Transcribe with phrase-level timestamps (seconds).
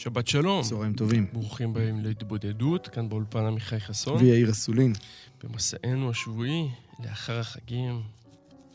[0.00, 0.62] שבת שלום.
[0.62, 1.26] צהריים טובים.
[1.32, 4.16] ברוכים הבאים להתבודדות, כאן באולפן עמיחי חסון.
[4.16, 4.92] ויאיר אסולין.
[5.44, 6.68] במסענו השבועי,
[7.04, 8.02] לאחר החגים,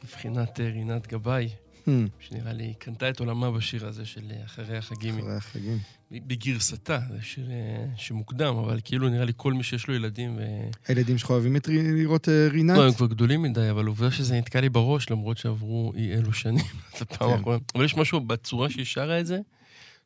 [0.04, 1.50] מבחינת אה, רינת גבאי,
[1.86, 1.90] Hmm,
[2.20, 5.20] שנראה לי קנתה את עולמה בשיר הזה של אה, אחרי החגים.
[5.20, 5.78] אחרי החגים.
[6.12, 10.42] בגרסתה, זה שיר אה, שמוקדם, אבל כאילו נראה לי כל מי שיש לו ילדים ו...
[10.88, 12.78] הילדים שלך אוהבים את לראות רינת?
[12.78, 16.34] לא, הם כבר גדולים מדי, אבל עובדה שזה נתקע לי בראש, למרות שעברו אי אלו
[16.34, 16.66] שנים,
[16.98, 17.36] זו הפעם כן.
[17.36, 17.58] האחרונה.
[17.76, 19.40] אבל יש משהו בצורה שהיא שרה את זה,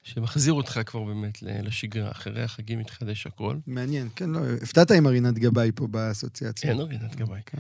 [0.04, 2.12] שמחזיר אותך כבר באמת לשגרה.
[2.12, 3.56] אחרי החגים מתחדש הכל.
[3.68, 6.70] מעניין, כן, לא, הפתעת עם הרינת גבאי פה באסוציאציה.
[6.70, 7.40] אין לא רינת גבאי.
[7.46, 7.58] כן.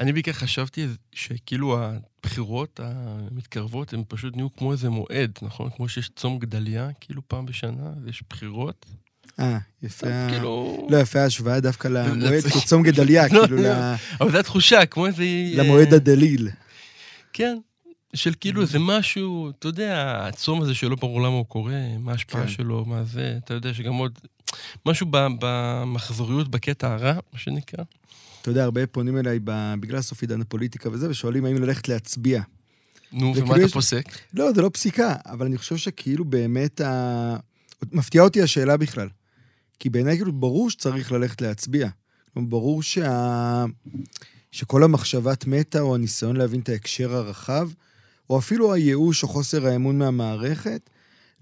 [0.00, 5.70] אני בעיקר חשבתי שכאילו הבחירות המתקרבות הן פשוט נהיו כמו איזה מועד, נכון?
[5.76, 8.86] כמו שיש צום גדליה, כאילו פעם בשנה, ויש בחירות.
[9.40, 10.28] אה, יפה.
[10.30, 10.86] כאילו...
[10.90, 13.68] לא, יפה ההשוואה דווקא למועד, כצום גדליה, לא, כאילו לא.
[13.68, 15.24] ל- אבל זו התחושה, כמו איזה...
[15.54, 16.48] למועד הדליל.
[17.32, 17.58] כן.
[18.14, 22.42] של כאילו איזה משהו, אתה יודע, הצום הזה שלא ברור למה הוא קורה, מה ההשפעה
[22.42, 22.48] כן.
[22.48, 24.18] שלו, מה זה, אתה יודע שגם עוד...
[24.86, 27.84] משהו במחזוריות בקטע הרע, מה שנקרא.
[28.42, 29.38] אתה יודע, הרבה פונים אליי
[29.80, 32.42] בגלל סוף עידן הפוליטיקה וזה, ושואלים האם ללכת להצביע.
[33.12, 34.04] נו, ומה אתה יש- פוסק?
[34.34, 37.36] לא, זה לא פסיקה, אבל אני חושב שכאילו באמת ה...
[37.92, 39.08] מפתיעה אותי השאלה בכלל.
[39.78, 41.88] כי בעיניי כאילו ברור שצריך ללכת להצביע.
[42.36, 43.64] ברור שה...
[44.52, 47.68] שכל המחשבת מטה או הניסיון להבין את ההקשר הרחב,
[48.30, 50.90] או אפילו הייאוש או חוסר האמון מהמערכת,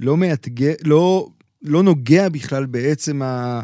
[0.01, 1.29] לא מאתגר, לא,
[1.63, 3.63] לא נוגע בכלל בעצם ה...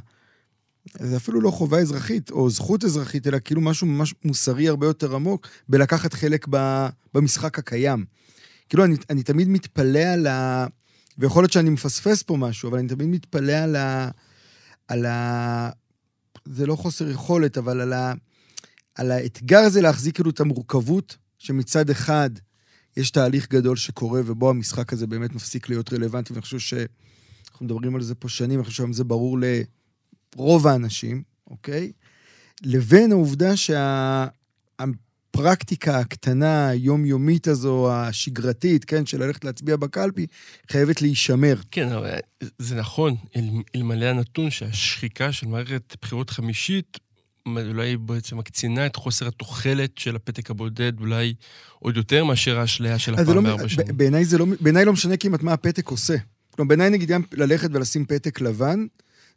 [0.98, 5.14] זה אפילו לא חובה אזרחית או זכות אזרחית, אלא כאילו משהו ממש מוסרי הרבה יותר
[5.14, 6.86] עמוק בלקחת חלק ב...
[7.14, 8.04] במשחק הקיים.
[8.68, 10.66] כאילו, אני, אני תמיד מתפלא על ה...
[11.18, 14.10] ויכול להיות שאני מפספס פה משהו, אבל אני תמיד מתפלא על ה...
[14.88, 15.70] על ה...
[16.44, 18.12] זה לא חוסר יכולת, אבל על, ה...
[18.94, 22.30] על האתגר הזה להחזיק כאילו את המורכבות, שמצד אחד
[22.96, 27.94] יש תהליך גדול שקורה, ובו המשחק הזה באמת מפסיק להיות רלוונטי, ואני חושב שאנחנו מדברים
[27.94, 29.38] על זה פה שנים, אני חושב שהיום זה ברור
[30.36, 31.92] לרוב האנשים, אוקיי?
[32.62, 34.26] לבין העובדה שה...
[35.36, 40.26] הפרקטיקה הקטנה, היומיומית הזו, השגרתית, כן, של ללכת להצביע בקלפי,
[40.70, 41.56] חייבת להישמר.
[41.70, 42.10] כן, אבל
[42.58, 46.98] זה נכון, אל- אלמלא הנתון שהשחיקה של מערכת בחירות חמישית,
[47.46, 51.34] אולי בעצם מקצינה את חוסר התוחלת של הפתק הבודד, אולי
[51.78, 53.86] עוד יותר מאשר האשליה של לא, הפעם בארבע שנים.
[53.86, 56.16] ב- בעיניי זה לא, בעיניי לא משנה כמעט מה הפתק עושה.
[56.50, 58.86] כלומר, בעיניי נגיד גם ללכת ולשים פתק לבן,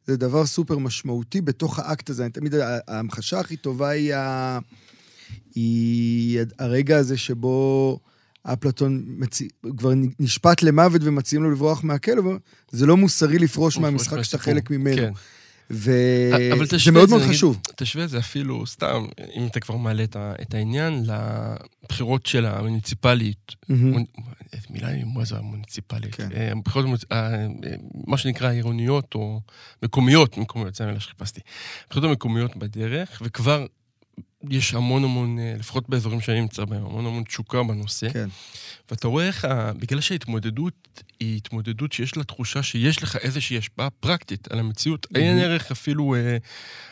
[0.08, 2.24] זה דבר סופר משמעותי בתוך האקט הזה.
[2.24, 2.56] אני תמיד,
[2.88, 4.59] ההמחשה הכי טובה היא, ה,
[5.56, 8.00] היא הרגע הזה שבו
[8.44, 9.42] אפלטון מצ...
[9.78, 12.24] כבר נשפט למוות ומציעים לו לברוח מהכלא,
[12.72, 14.38] זה לא מוסרי לפרוש מהמשחק שאתה.
[14.38, 14.98] חלק ממנו.
[14.98, 15.12] כן.
[15.69, 17.59] וזה מאוד מאוד חשוב.
[17.75, 20.03] תשווה את זה אפילו, סתם, אם אתה כבר מעלה
[20.41, 21.03] את, העניין,
[21.84, 23.52] לבחירות של המוניציפלית.
[24.69, 26.16] מילה, מה זה המוניציפלית?
[26.16, 26.30] כן.
[26.57, 27.47] הבחירות, אה, אה,
[28.07, 29.41] מה שנקרא עירוניות או
[29.84, 31.41] מקומיות, מקומיות, זה המילה שחיפשתי.
[31.86, 33.66] הבחירות המקומיות בדרך, וכבר
[34.50, 38.09] יש המון המון, אה, לפחות באזורים שאני נמצא בהם, המון המון תשוקה בנושא.
[38.09, 38.30] כן.
[38.91, 39.47] ואתה רואה איך,
[39.80, 40.74] בגלל שההתמודדות
[41.19, 45.18] היא התמודדות שיש לה תחושה שיש לך איזושהי השפעה פרקטית על המציאות, Mhm.
[45.18, 46.38] אין ערך אפילו אה,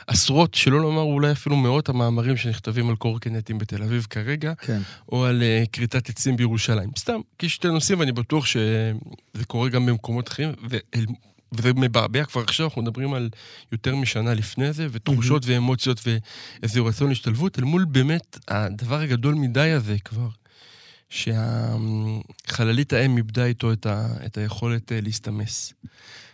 [0.08, 4.82] עשרות, שלא לומר אולי אפילו מאות המאמרים שנכתבים על קורקינטים בתל אביב כרגע, כן.
[5.12, 6.90] או על אה, כריתת עצים בירושלים.
[6.98, 11.06] סתם, כשתי נושאים, ואני בטוח שזה קורה גם במקומות אחרים, ואל,
[11.52, 13.30] וזה מבעבע כבר עכשיו, אנחנו מדברים על
[13.72, 19.72] יותר משנה לפני זה, ותחושות ואמוציות ואיזה רצון להשתלבות, אל מול באמת הדבר הגדול מדי
[19.72, 20.30] הזה כבר,
[21.10, 25.74] שהחללית האם איבדה איתו את, ה, את היכולת אה, להסתמס.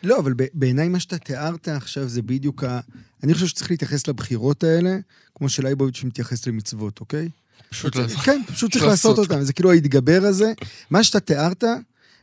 [0.04, 2.80] לא, אבל בעיניי מה שאתה תיארת עכשיו זה בדיוק ה...
[3.24, 4.98] אני חושב שצריך להתייחס לבחירות האלה,
[5.36, 7.30] כמו שלייבוביץ' מתייחס למצוות, אוקיי?
[7.70, 8.20] פשוט לעשות.
[8.20, 8.86] כן, פשוט צריך.
[8.86, 9.44] לעשות אותם.
[9.44, 10.54] זה כאילו ההתגבר הזה.
[10.90, 11.64] מה שאתה תיארת,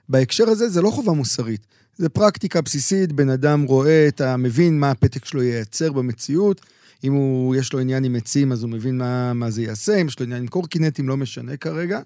[0.09, 1.67] בהקשר הזה, זה לא חובה מוסרית.
[2.01, 4.37] זה פרקטיקה בסיסית, בן אדם רואה את ה...
[4.37, 6.61] מבין מה הפתק שלו ייצר במציאות.
[7.05, 10.07] אם הוא, יש לו עניין עם עצים, אז הוא מבין מה, מה זה יעשה, אם
[10.07, 12.01] יש לו עניין עם קורקינטים, לא משנה כרגע.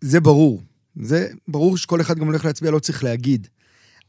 [0.00, 0.62] זה ברור.
[1.02, 3.46] זה ברור שכל אחד גם הולך להצביע, לא צריך להגיד.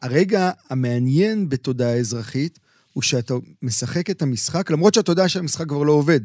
[0.01, 2.59] הרגע המעניין בתודעה האזרחית
[2.94, 6.19] הוא שאתה משחק את המשחק, למרות שאתה יודע שהמשחק כבר לא עובד.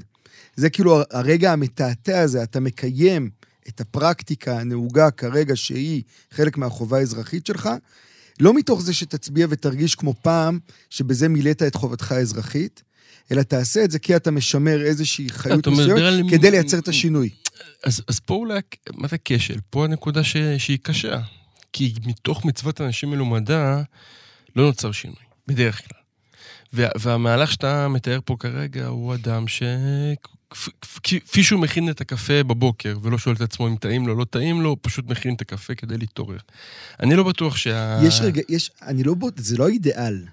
[0.57, 3.31] זה כאילו הרגע המתעתע הזה, אתה מקיים
[3.69, 7.69] את הפרקטיקה הנהוגה כרגע, שהיא חלק מהחובה האזרחית שלך,
[8.41, 10.59] לא מתוך זה שתצביע ותרגיש כמו פעם,
[10.91, 12.83] שבזה מילאת את חובתך האזרחית,
[13.33, 17.31] אלא תעשה את זה כי אתה משמר איזושהי חיות מסוימת כדי לייצר את השינוי.
[17.85, 18.61] אז, אז פה אולי,
[18.95, 19.59] מה זה כשל?
[19.71, 21.21] פה הנקודה ש, שהיא קשה.
[21.73, 23.83] כי מתוך מצוות אנשים מלומדה,
[24.57, 25.99] לא נוצר שינוי, בדרך כלל.
[26.73, 29.63] וה, והמהלך שאתה מתאר פה כרגע הוא אדם ש...
[30.55, 34.15] כפ- כפ- כפי שהוא מכין את הקפה בבוקר, ולא שואל את עצמו אם טעים לו,
[34.15, 36.39] לא טעים לו, הוא פשוט מכין את הקפה כדי להתעורר.
[37.01, 38.01] אני לא בטוח שה...
[38.07, 40.25] יש רגע, יש, אני לא, בוט- זה לא אידיאל,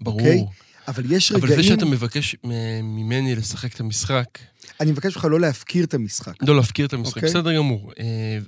[0.00, 0.20] ברור.
[0.20, 0.44] אוקיי?
[0.88, 2.36] אבל יש אבל רגעים, זה שאתה מבקש
[2.82, 4.24] ממני לשחק את המשחק,
[4.80, 6.32] אני מבקש ממך לא להפקיר את המשחק.
[6.42, 7.28] לא להפקיר את המשחק, אוקיי.
[7.28, 7.92] בסדר גמור.
[8.00, 8.38] אה,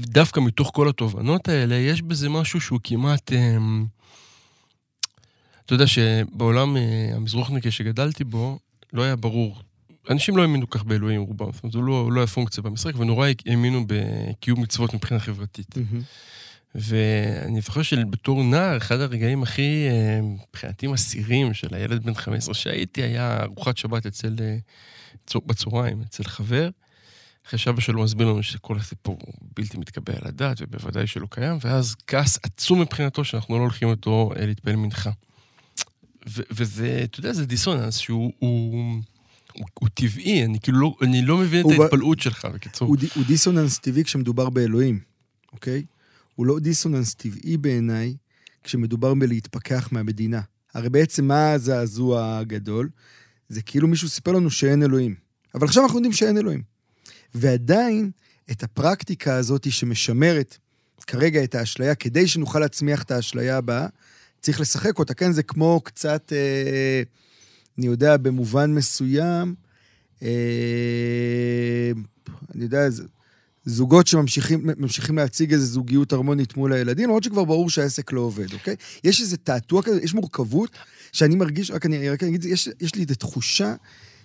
[0.00, 3.32] דווקא מתוך כל התובנות האלה, יש בזה משהו שהוא כמעט...
[3.32, 3.56] אה,
[5.66, 6.82] אתה יודע שבעולם אה,
[7.14, 8.58] המזרוחניקי שגדלתי בו,
[8.92, 9.62] לא היה ברור.
[10.10, 13.28] אנשים לא האמינו כך באלוהים רובם, זאת אומרת, זה לא, לא היה פונקציה במשחק, ונורא
[13.46, 15.74] האמינו בקיום מצוות מבחינה חברתית.
[16.74, 23.02] ואני זוכר שבתור נער, אחד הרגעים הכי, אה, מבחינתי, מסירים של הילד בן 15 שהייתי,
[23.02, 24.56] היה ארוחת שבת אצל, אה,
[25.46, 26.68] בצהריים, אצל חבר.
[27.46, 31.58] אחרי שאבא שלו מסביר לנו שכל הסיפור הוא בלתי מתקבל על הדעת, ובוודאי שלא קיים,
[31.60, 35.10] ואז כעס עצום מבחינתו שאנחנו לא הולכים איתו אה, להתפעל מנחה.
[36.26, 38.32] וזה, אתה יודע, זה דיסוננס שהוא...
[38.38, 39.00] הוא,
[39.54, 42.88] הוא, הוא טבעי, אני כאילו לא, אני לא מבין את הוא ב- ההתפלאות שלך, בקיצור.
[42.88, 45.00] הוא, די- הוא דיסוננס טבעי כשמדובר באלוהים,
[45.52, 45.84] אוקיי?
[46.34, 48.14] הוא לא דיסוננס טבעי בעיניי
[48.64, 50.40] כשמדובר בלהתפכח מהמדינה.
[50.74, 52.88] הרי בעצם מה הזעזוע הגדול?
[53.48, 55.14] זה כאילו מישהו סיפר לנו שאין אלוהים.
[55.54, 56.62] אבל עכשיו אנחנו יודעים שאין אלוהים.
[57.34, 58.10] ועדיין,
[58.50, 60.58] את הפרקטיקה הזאת שמשמרת
[61.06, 63.86] כרגע את האשליה, כדי שנוכל להצמיח את האשליה הבאה,
[64.40, 65.14] צריך לשחק אותה.
[65.14, 67.02] כן, זה כמו קצת, אה,
[67.78, 69.54] אני יודע, במובן מסוים,
[70.22, 70.28] אה,
[72.54, 72.88] אני יודע,
[73.64, 78.52] זוגות שממשיכים ממשיכים להציג איזו זוגיות הרמונית מול הילדים, למרות שכבר ברור שהעסק לא עובד,
[78.52, 78.76] אוקיי?
[79.04, 80.70] יש איזה תעתוע כזה, יש מורכבות,
[81.12, 83.74] שאני מרגיש, רק אני, רק אני אגיד, יש, יש לי איזו תחושה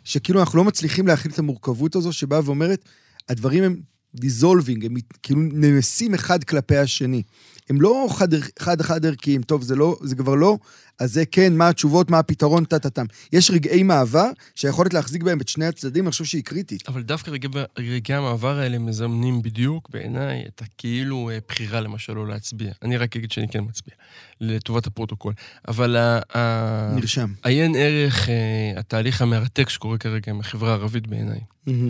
[0.03, 2.85] שכאילו אנחנו לא מצליחים להכיל את המורכבות הזו, שבאה ואומרת,
[3.29, 3.81] הדברים הם
[4.15, 7.23] דיזולבינג, הם כאילו נמסים אחד כלפי השני.
[7.69, 8.27] הם לא חד,
[8.59, 10.57] חד חד ערכיים, טוב, זה לא, זה כבר לא,
[10.99, 13.05] אז זה כן, מה התשובות, מה הפתרון, טה-טה-טם.
[13.33, 14.25] יש רגעי מעבר
[14.55, 16.89] שהיכולת להחזיק בהם את שני הצדדים, אני חושב שהיא קריטית.
[16.89, 22.27] אבל דווקא רגעי, רגעי המעבר האלה מזמנים בדיוק, בעיניי, את הכאילו אה, בחירה למשל לא
[22.27, 22.71] להצביע.
[22.83, 23.95] אני רק אגיד שאני כן מצביע,
[24.41, 25.33] לטובת הפרוטוקול.
[25.67, 27.33] אבל ה- נרשם.
[27.43, 28.33] עיין ערך אה,
[28.79, 31.39] התהליך המרתק שקורה כרגע עם החברה הערבית בעיניי.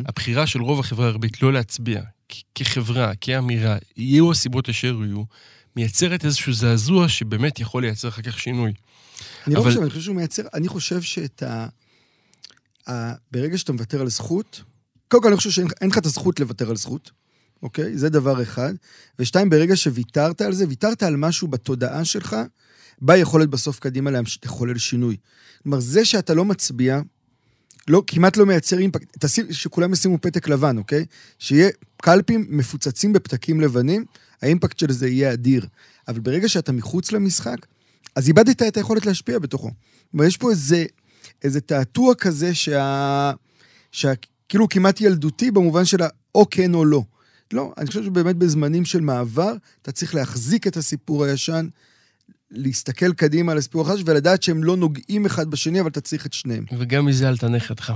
[0.07, 2.01] הבחירה של רוב החברה הערבית לא להצביע,
[2.55, 5.23] כחברה, כאמירה, יהיו הסיבות אשר יהיו,
[5.75, 8.73] מייצרת איזשהו זעזוע שבאמת יכול לייצר אחר כך שינוי.
[9.47, 11.67] אני לא אבל- חושב, אני חושב שהוא מייצר, אני חושב שאת ה...
[12.89, 13.13] ה...
[13.31, 14.61] ברגע שאתה מוותר על זכות,
[15.07, 17.11] קודם כל אני חושב שאין אין לך את הזכות לוותר על זכות,
[17.63, 17.97] אוקיי?
[17.97, 18.73] זה דבר אחד.
[19.19, 22.35] ושתיים, ברגע שוויתרת על זה, ויתרת על משהו בתודעה שלך,
[23.01, 24.11] ביכולת בסוף קדימה
[24.45, 25.17] לחולל שינוי.
[25.63, 26.99] כלומר, זה שאתה לא מצביע,
[27.87, 29.17] לא, כמעט לא מייצר אימפקט.
[29.19, 31.05] תשים, שכולם ישימו פתק לבן, אוקיי?
[31.39, 31.69] שיהיה
[32.01, 34.05] קלפים מפוצצים בפתקים לבנים,
[34.41, 35.67] האימפקט של זה יהיה אדיר.
[36.07, 37.65] אבל ברגע שאתה מחוץ למשחק,
[38.15, 39.71] אז איבדת את היכולת להשפיע בתוכו.
[40.11, 40.85] כלומר, יש פה איזה,
[41.43, 43.31] איזה תעתוע כזה שה...
[43.91, 47.03] שכאילו כמעט ילדותי במובן של האו כן או לא.
[47.53, 51.67] לא, אני חושב שבאמת בזמנים של מעבר, אתה צריך להחזיק את הסיפור הישן,
[52.51, 56.33] להסתכל קדימה על הסיפור החדש ולדעת שהם לא נוגעים אחד בשני, אבל אתה צריך את
[56.33, 56.65] שניהם.
[56.77, 57.93] וגם מזה אל תנח ידך.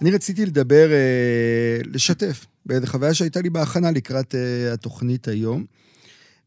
[0.00, 5.64] אני רציתי לדבר, אה, לשתף, באיזו חוויה שהייתה לי בהכנה לקראת אה, התוכנית היום.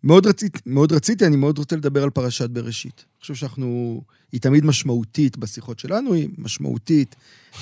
[0.03, 2.93] מאוד רציתי, מאוד רציתי, אני מאוד רוצה לדבר על פרשת בראשית.
[2.97, 4.01] אני חושב שאנחנו,
[4.31, 7.15] היא תמיד משמעותית בשיחות שלנו, היא משמעותית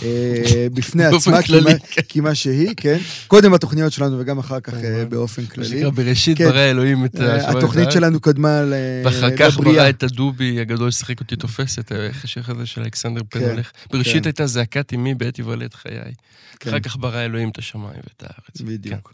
[0.04, 2.98] אה, בפני באופן עצמה, כמה- כמה שהיא, כן?
[3.28, 5.68] קודם בתוכניות שלנו וגם אחר כך אה, באופן מה כללי.
[5.70, 6.46] שנקרא, בראשית כן.
[6.50, 7.92] ברא אלוהים את אה, השמיים התוכנית.
[7.92, 8.74] שלנו קדמה ל-
[9.06, 9.76] ואחר כך לבריאה.
[9.84, 13.72] ברא את הדובי הגדול ששיחק אותי תופסת, איך השייך הזה של אלכסנדר כן, הולך.
[13.92, 14.28] בראשית כן.
[14.28, 16.14] הייתה זעקת אמי בעת יוולד חיי.
[16.60, 16.70] כן.
[16.70, 18.62] אחר כך ברא אלוהים את השמיים ואת הארץ.
[18.62, 19.14] בדיוק.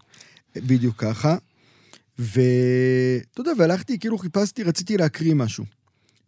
[0.56, 1.36] בדיוק ככה.
[2.20, 5.66] ואתה יודע, והלכתי, כאילו חיפשתי, רציתי להקריא משהו.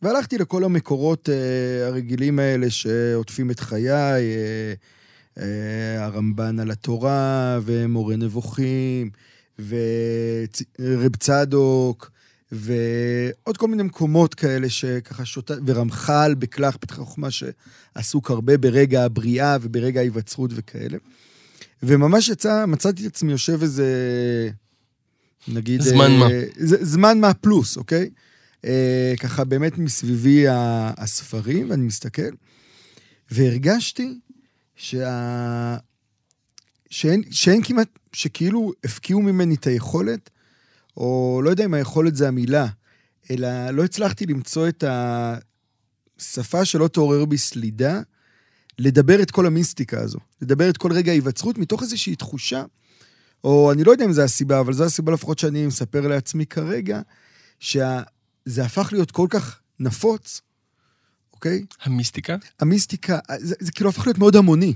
[0.01, 4.73] והלכתי לכל המקורות אה, הרגילים האלה שעוטפים את חיי, אה,
[5.37, 9.09] אה, הרמב"ן על התורה, ומורה נבוכים,
[9.59, 12.11] ורב צדוק,
[12.51, 19.57] ועוד כל מיני מקומות כאלה שככה שותה, ורמח"ל בכרך פתח חוכמה שעסוק הרבה ברגע הבריאה
[19.61, 20.97] וברגע ההיווצרות וכאלה.
[21.83, 23.85] וממש יצא, מצאתי את עצמי יושב איזה,
[25.47, 25.81] נגיד...
[25.81, 26.27] זמן אה, מה?
[26.55, 28.09] זה, זמן מה פלוס, אוקיי?
[28.65, 30.45] אה, ככה באמת מסביבי
[30.97, 32.31] הספרים, ואני מסתכל,
[33.31, 34.19] והרגשתי
[34.75, 35.77] שה...
[36.89, 40.29] שאין, שאין כמעט, שכאילו הפקיעו ממני את היכולת,
[40.97, 42.67] או לא יודע אם היכולת זה המילה,
[43.31, 44.83] אלא לא הצלחתי למצוא את
[46.19, 48.01] השפה שלא תעורר בי סלידה,
[48.79, 52.63] לדבר את כל המיסטיקה הזו, לדבר את כל רגע ההיווצרות מתוך איזושהי תחושה,
[53.45, 57.01] או אני לא יודע אם זו הסיבה, אבל זו הסיבה לפחות שאני מספר לעצמי כרגע,
[57.59, 60.41] שזה הפך להיות כל כך נפוץ,
[61.33, 61.65] אוקיי?
[61.83, 62.35] המיסטיקה?
[62.59, 64.73] המיסטיקה, זה, זה כאילו הפך להיות מאוד המוני,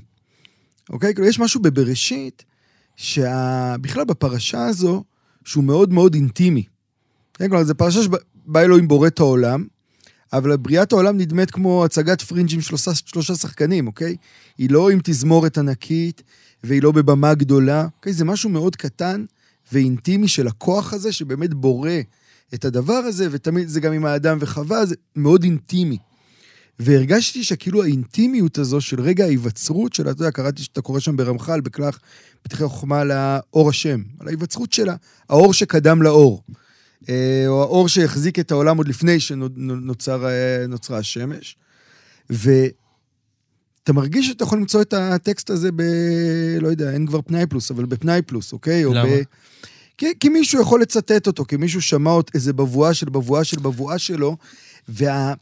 [0.89, 1.13] אוקיי?
[1.13, 2.45] כאילו יש משהו בבראשית,
[2.95, 5.03] שבכלל בפרשה הזו,
[5.45, 6.63] שהוא מאוד מאוד אינטימי.
[7.33, 9.65] כן, כלומר, זו פרשה שבה אלוהים בורא את העולם,
[10.33, 14.15] אבל בריאת העולם נדמת כמו הצגת פרינג' עם שלושה, שלושה שחקנים, אוקיי?
[14.57, 16.23] היא לא עם תזמורת ענקית,
[16.63, 18.13] והיא לא בבמה גדולה, אוקיי?
[18.13, 19.25] זה משהו מאוד קטן
[19.71, 21.91] ואינטימי של הכוח הזה, שבאמת בורא
[22.53, 25.97] את הדבר הזה, ותמיד זה גם עם האדם וחווה, זה מאוד אינטימי.
[26.79, 31.61] והרגשתי שכאילו האינטימיות הזו של רגע ההיווצרות שלה, אתה יודע, קראתי שאתה קורא שם ברמח"ל,
[31.61, 31.99] בכרך,
[32.41, 34.95] פתחי חוכמה על האור השם, על ההיווצרות שלה,
[35.29, 36.43] האור שקדם לאור.
[37.09, 41.55] אה, או האור שהחזיק את העולם עוד לפני שנוצרה אה, השמש.
[43.89, 45.81] ואתה מרגיש שאתה יכול למצוא את הטקסט הזה ב...
[46.61, 48.85] לא יודע, אין כבר פנאי פלוס, אבל בפנאי פלוס, אוקיי?
[48.85, 49.03] למה?
[49.05, 49.21] ב...
[49.97, 53.97] כי, כי מישהו יכול לצטט אותו, כי מישהו שמע איזה בבואה של בבואה של בבואה
[53.97, 54.37] שלו,
[54.89, 55.33] וה...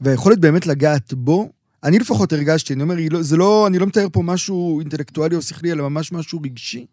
[0.00, 1.52] והיכולת באמת לגעת בו,
[1.84, 5.42] אני לפחות הרגשתי, אני אומר, לא, זה לא, אני לא מתאר פה משהו אינטלקטואלי או
[5.42, 6.86] שכלי, אלא ממש משהו רגשי.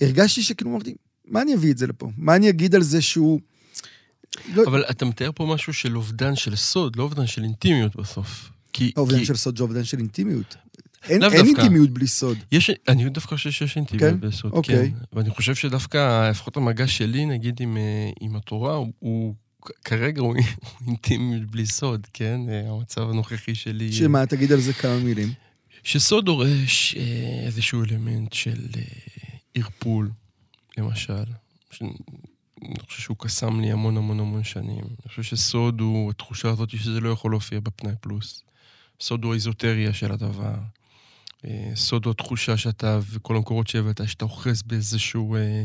[0.00, 2.10] הרגשתי שכאילו אמרתי, מה אני אביא את זה לפה?
[2.16, 3.40] מה אני אגיד על זה שהוא...
[4.54, 4.62] לא...
[4.66, 8.50] אבל אתה מתאר פה משהו של אובדן של סוד, לא אובדן של אינטימיות בסוף.
[8.72, 8.92] כי...
[8.96, 9.24] אובדן כי...
[9.24, 10.56] של סוד זה אובדן של אינטימיות.
[11.08, 12.38] אין, אין אינטימיות בלי סוד.
[12.52, 14.20] יש, אני דווקא חושב שיש אינטימיות כן?
[14.20, 14.90] בסוד, אוקיי.
[14.90, 14.98] כן.
[15.12, 19.34] ואני חושב שדווקא, לפחות המגע שלי, נגיד, עם, אה, עם התורה, הוא,
[19.84, 20.36] כרגע הוא
[20.86, 22.40] אינטימיות בלי סוד, כן?
[22.48, 23.92] אה, המצב הנוכחי שלי...
[23.92, 25.32] שמה, תגיד על זה כמה מילים.
[25.82, 28.66] שסוד דורש אה, איזשהו אלמנט של
[29.54, 30.10] ערפול,
[30.78, 31.24] למשל.
[32.62, 34.84] אני חושב שהוא קסם לי המון המון המון שנים.
[34.84, 38.42] אני חושב שסוד הוא התחושה הזאת שזה לא יכול להופיע בפנאי פלוס.
[39.00, 40.54] סוד הוא האיזוטריה של הדבר.
[41.44, 45.64] אה, סוד הוא התחושה שאתה וכל המקורות שהבאת, שאתה אוחז באיזשהו אה,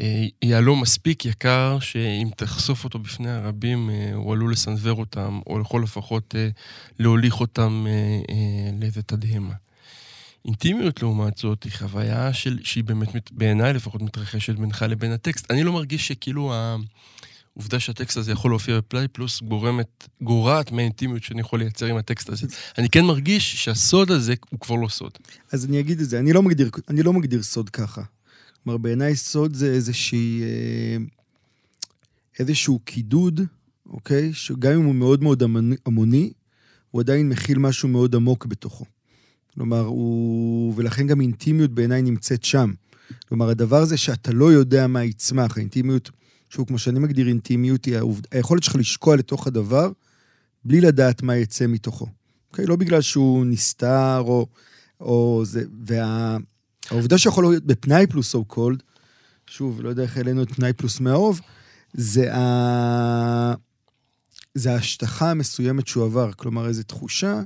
[0.00, 5.58] אה, יהלום מספיק יקר, שאם תחשוף אותו בפני הרבים, אה, הוא עלול לסנוור אותם, או
[5.58, 6.48] לכל לפחות אה,
[6.98, 7.92] להוליך אותם אה,
[8.34, 9.54] אה, לאיזה תדהמה.
[10.44, 15.50] אינטימיות לעומת זאת היא חוויה של, שהיא באמת, בעיניי לפחות, מתרחשת בינך לבין הטקסט.
[15.50, 16.52] אני לא מרגיש שכאילו
[17.56, 22.28] העובדה שהטקסט הזה יכול להופיע בפליי פלוס גורמת, גורעת מהאינטימיות שאני יכול לייצר עם הטקסט
[22.28, 22.46] הזה.
[22.78, 25.12] אני כן מרגיש שהסוד הזה הוא כבר לא סוד.
[25.52, 28.02] אז אני אגיד את זה, אני לא מגדיר, אני לא מגדיר סוד ככה.
[28.64, 30.42] כלומר, בעיניי סוד זה איזושהי...
[30.42, 30.96] אה,
[32.38, 33.40] איזשהו קידוד,
[33.86, 34.34] אוקיי?
[34.34, 35.42] שגם אם הוא מאוד מאוד
[35.86, 36.32] המוני,
[36.90, 38.84] הוא עדיין מכיל משהו מאוד עמוק בתוכו.
[39.54, 40.74] כלומר, הוא...
[40.76, 42.72] ולכן גם אינטימיות בעיניי נמצאת שם.
[43.28, 46.10] כלומר, הדבר הזה שאתה לא יודע מה יצמח, האינטימיות,
[46.54, 48.22] שוב, כמו שאני מגדיר אינטימיות, היא העובד...
[48.30, 49.90] היכולת שלך לשקוע לתוך הדבר,
[50.64, 52.06] בלי לדעת מה יצא מתוכו.
[52.50, 52.66] אוקיי?
[52.66, 54.46] לא בגלל שהוא נסתר או,
[55.00, 55.64] או זה...
[55.86, 57.18] והעובדה וה...
[57.18, 58.82] שיכול להיות בפנאי פלוס so called,
[59.46, 61.40] שוב, לא יודע איך העלינו את פנאי פלוס מאהוב,
[61.92, 63.54] זה ה...
[64.54, 66.32] זה ההשטחה המסוימת שהוא עבר.
[66.32, 67.42] כלומר, איזו תחושה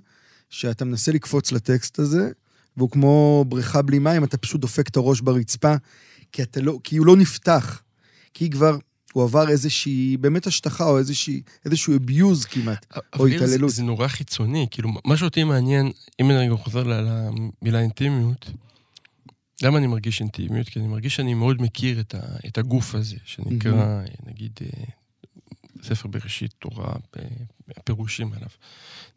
[0.50, 2.30] שאתה מנסה לקפוץ לטקסט הזה,
[2.76, 5.74] והוא כמו בריכה בלי מים, אתה פשוט דופק את הראש ברצפה,
[6.32, 7.82] כי, אתה לא, כי הוא לא נפתח.
[8.34, 8.78] כי כבר,
[9.16, 12.86] הוא עבר איזושהי, באמת השטחה, או איזושהי, איזשהו abuse כמעט,
[13.18, 13.70] או התעללות.
[13.70, 18.50] זה, זה נורא חיצוני, כאילו, מה שאותי מעניין, אם אני רגע חוזר למילה אינטימיות,
[19.62, 20.68] למה אני מרגיש אינטימיות?
[20.68, 24.30] כי אני מרגיש שאני מאוד מכיר את, ה, את הגוף הזה, שנקרא, mm-hmm.
[24.30, 24.84] נגיד, אה,
[25.82, 26.92] ספר בראשית, תורה,
[27.84, 28.48] פירושים עליו.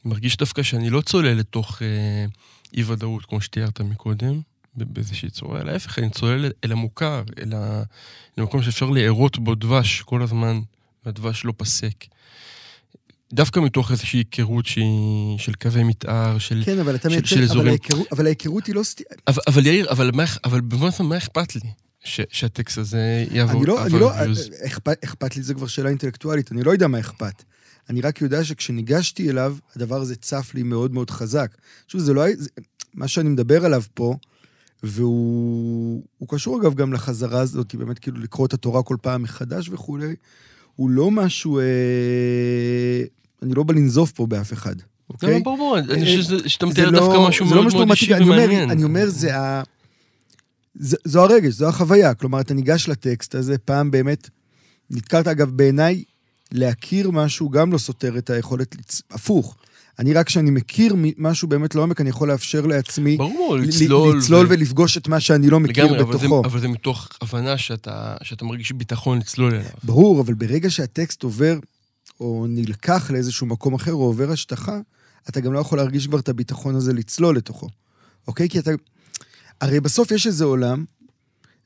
[0.06, 2.26] אני מרגיש דווקא שאני לא צולל לתוך אה,
[2.74, 4.42] אי-ודאות, כמו שתיארת מקודם,
[4.76, 7.54] באיזושהי צורה, אלא ההפך, אני צולל אל המוכר, אל
[8.38, 10.60] המקום שאפשר לארות בו דבש כל הזמן,
[11.06, 12.06] והדבש לא פסק.
[13.34, 17.78] דווקא מתוך איזושהי היכרות שהיא של קווי מתאר, של, כן, אבל אתה של, של אזורים.
[17.92, 19.10] אבל אבל ההיכרות היא לא סטייה.
[19.28, 21.62] אבל, אבל יאיר, אבל, מה, אבל במובן מה אכפת לי?
[22.04, 23.62] ש, שהטקסט הזה יעבור...
[23.62, 24.12] אני לא, אני לא,
[24.66, 27.44] אכפת, אכפת לי, זה כבר שאלה אינטלקטואלית, אני לא יודע מה אכפת.
[27.90, 31.58] אני רק יודע שכשניגשתי אליו, הדבר הזה צף לי מאוד מאוד חזק.
[31.88, 32.36] שוב, זה לא היה...
[32.94, 34.16] מה שאני מדבר עליו פה,
[34.84, 40.16] והוא קשור אגב גם לחזרה הזאת, באמת כאילו לקרוא את התורה כל פעם מחדש וכולי,
[40.76, 41.60] הוא לא משהו...
[41.60, 43.04] אה,
[43.42, 44.76] אני לא בא לנזוף פה באף אחד,
[45.10, 45.34] אוקיי?
[45.34, 48.72] לא, ברור, אני חושב שאתה מתאר דווקא לא- משהו מאוד מאוד אישי ומעניין.
[48.72, 49.64] אני אומר, זה ה...
[51.06, 52.14] זו הרגש, זו החוויה.
[52.14, 54.30] כלומר, אתה ניגש לטקסט הזה, פעם באמת,
[54.90, 56.04] נתקלת אגב בעיניי
[56.52, 58.76] להכיר משהו גם לא סותר את היכולת.
[59.12, 59.58] הפוך.
[60.00, 64.18] אני רק כשאני מכיר משהו באמת לעומק, אני יכול לאפשר לעצמי ברור, לצלול.
[64.18, 66.42] לצלול ו- ולפגוש את מה שאני לא מכיר לגמרי, אבל זה, בתוכו.
[66.46, 69.70] אבל זה מתוך הבנה שאתה, שאתה מרגיש ביטחון לצלול אליו.
[69.84, 71.60] ברור, אבל ברגע שהטקסט עובר,
[72.20, 74.80] או נלקח לאיזשהו מקום אחר, או עובר השטחה,
[75.30, 77.68] אתה גם לא יכול להרגיש כבר את הביטחון הזה לצלול לתוכו.
[78.28, 78.50] אוקיי?
[78.50, 78.72] כי אתה...
[79.62, 80.86] הרי בסוף יש איזה עולם,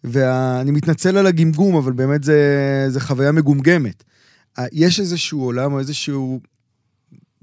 [0.04, 4.04] ואני מתנצל על הגמגום, אבל באמת זה, זה חוויה מגומגמת.
[4.72, 6.40] יש איזשהו עולם או איזשהו,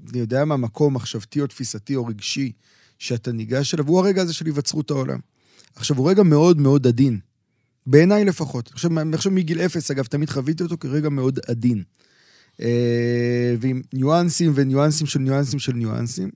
[0.09, 2.51] אני יודע מה, מקום מחשבתי או תפיסתי או רגשי,
[2.99, 5.19] שאתה ניגש אליו, הוא הרגע הזה של היווצרות העולם.
[5.75, 7.19] עכשיו, הוא רגע מאוד מאוד עדין.
[7.87, 8.67] בעיניי לפחות.
[8.73, 11.83] חושב, אני חושב מגיל אפס, אגב, תמיד חוויתי אותו כרגע מאוד עדין.
[12.61, 16.29] אה, ועם ניואנסים וניואנסים של ניואנסים של ניואנסים.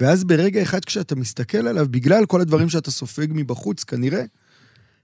[0.00, 4.24] ואז ברגע אחד כשאתה מסתכל עליו, בגלל כל הדברים שאתה סופג מבחוץ, כנראה,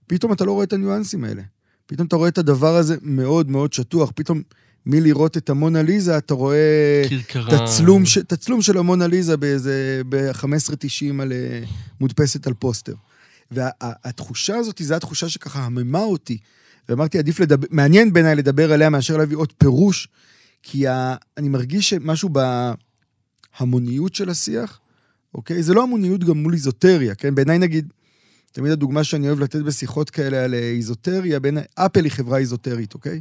[0.06, 1.42] פתאום אתה לא רואה את הניואנסים האלה.
[1.86, 4.12] פתאום אתה רואה את הדבר הזה מאוד מאוד שטוח.
[4.14, 4.42] פתאום
[4.88, 7.66] מלראות את המונה ליזה, אתה רואה כרכרה.
[7.66, 8.18] תצלום, ש...
[8.18, 10.02] תצלום של המונה ליזה באיזה...
[10.08, 11.32] ב-15.90 על...
[11.32, 11.60] אה,
[12.00, 12.94] מודפסת על פוסטר.
[13.50, 16.38] והתחושה הזאת, זו התחושה שככה הממה אותי.
[16.88, 20.08] ואמרתי, עדיף לדבר, מעניין בעיניי לדבר עליה מאשר להביא עוד פירוש,
[20.62, 21.14] כי ה...
[21.36, 22.30] אני מרגיש שמשהו
[23.58, 24.80] בהמוניות של השיח,
[25.34, 25.62] אוקיי?
[25.62, 27.34] זה לא המוניות גם מול איזוטריה, כן?
[27.34, 27.92] בעיניי נגיד,
[28.52, 32.94] תמיד הדוגמה שאני אוהב לתת בשיחות כאלה על אה, איזוטריה, בעיניי, אפל היא חברה איזוטרית,
[32.94, 33.20] אוקיי?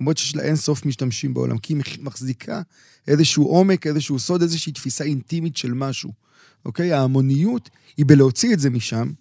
[0.00, 2.62] למרות שיש לה אין סוף משתמשים בעולם, כי היא מח- מחזיקה
[3.08, 6.12] איזשהו עומק, איזשהו סוד, איזושהי תפיסה אינטימית של משהו,
[6.64, 6.92] אוקיי?
[6.92, 9.12] ההמוניות היא בלהוציא את זה משם,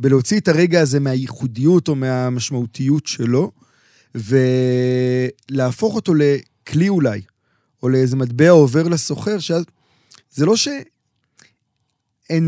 [0.00, 3.52] בלהוציא את הרגע הזה מהייחודיות או מהמשמעותיות שלו,
[4.14, 7.20] ולהפוך אותו לכלי אולי,
[7.82, 9.64] או לאיזה מטבע עובר לסוחר, שאז
[10.30, 10.78] זה לא שאין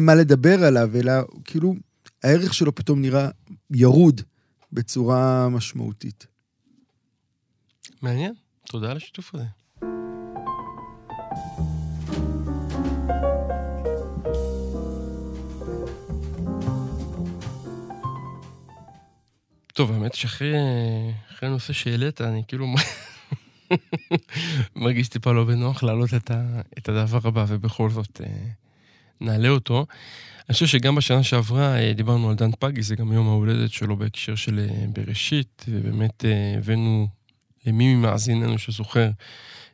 [0.05, 1.13] מה לדבר עליו, אלא
[1.45, 1.75] כאילו
[2.23, 3.29] הערך שלו פתאום נראה
[3.71, 4.21] ירוד
[4.73, 6.27] בצורה משמעותית.
[8.03, 8.35] מעניין,
[8.67, 9.45] תודה על השיתוף הזה.
[19.73, 20.55] טוב, האמת שאחרי
[21.33, 22.67] אחרי הנושא שהעלית, אני כאילו
[24.77, 28.27] מרגיש טיפה לא בנוח להעלות את, ה, את הדבר הבא, ובכל זאת אה,
[29.21, 29.87] נעלה אותו.
[30.49, 33.97] אני חושב שגם בשנה שעברה אה, דיברנו על דן פגי, זה גם יום ההולדת שלו
[33.97, 36.25] בהקשר של אה, בראשית, ובאמת
[36.59, 37.09] הבאנו
[37.67, 39.11] למי ממאזיננו שזוכר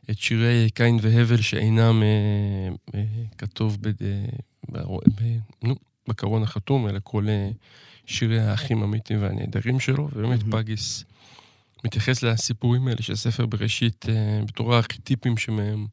[0.09, 2.69] את שירי קין והבל שאינם אה,
[2.99, 3.05] אה,
[3.37, 4.25] כתוב בד, אה,
[4.69, 5.75] ברו- ב, נו,
[6.07, 7.49] בקרון החתום, אלא כל אה,
[8.05, 10.43] שירי האחים האמיתיים והנהדרים שלו, ובאמת.
[10.51, 11.03] פגיס
[11.85, 15.87] מתייחס לסיפורים האלה של ספר בראשית אה, בתור הארכיטיפים שמהם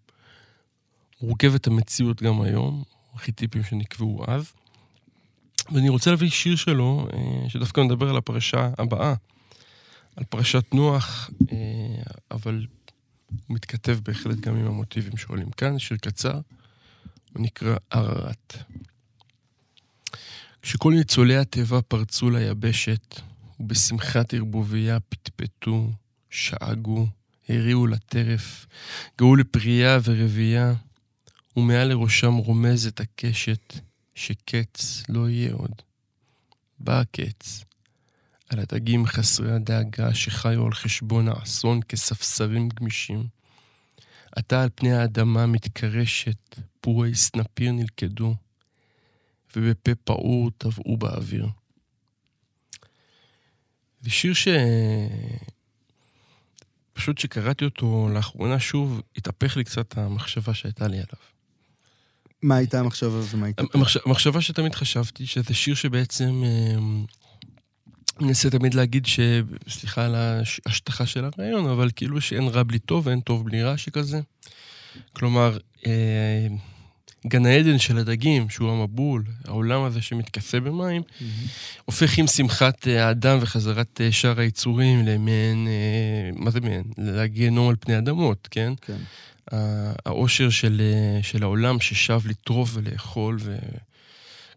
[1.23, 2.83] מורכבת המציאות גם היום,
[3.15, 4.53] ארכיטיפים שנקבעו אז.
[5.73, 9.15] ואני רוצה להביא שיר שלו, אה, שדווקא מדבר על הפרשה הבאה,
[10.17, 11.57] על פרשת נוח, אה,
[12.31, 12.67] אבל
[13.49, 16.41] הוא מתכתב בהחלט גם עם המוטיבים שעולים כאן, שיר קצר,
[17.33, 18.55] הוא נקרא ערערת.
[20.63, 23.21] כשכל ניצולי התיבה פרצו ליבשת,
[23.61, 25.91] ובשמחת ערבוביה פטפטו,
[26.31, 27.07] שאגו,
[27.49, 28.67] הריעו לטרף,
[29.19, 30.75] גאו לפרייה ורבייה,
[31.57, 33.75] ומעל לראשם רומזת הקשת,
[34.15, 35.83] שקץ לא יהיה עוד.
[36.79, 37.65] בא הקץ,
[38.55, 43.27] על הדגים חסרי הדאגה שחיו על חשבון האסון כספסרים גמישים.
[44.37, 48.35] עתה על פני האדמה מתקרשת, פורי סנפיר נלכדו,
[49.57, 51.49] ובפה פעור טבעו באוויר.
[54.01, 54.49] זה שיר ש...
[56.93, 61.25] פשוט שקראתי אותו לאחרונה שוב, התהפך לי קצת המחשבה שהייתה לי עליו.
[62.43, 63.63] מה הייתה המחשבה ומה הייתה?
[63.75, 63.97] המחש...
[64.07, 66.77] המחשבה שתמיד חשבתי, שזה שיר שבעצם אה,
[68.21, 69.21] מנסה תמיד להגיד ש...
[69.69, 73.63] סליחה על הש- ההשטחה של הרעיון, אבל כאילו שאין רע בלי טוב ואין טוב בלי
[73.63, 74.21] רע שכזה.
[75.13, 76.47] כלומר, אה,
[77.27, 81.03] גן העדן של הדגים, שהוא המבול, העולם הזה שמתכסה במים,
[81.85, 86.83] הופך עם שמחת אה, האדם וחזרת אה, שאר היצורים למעין, אה, מה זה מעין?
[86.99, 88.73] לגיהנום על פני אדמות, כן?
[88.83, 88.97] כן.
[90.07, 93.39] האושר של, אה, של העולם ששב לטרוף ולאכול,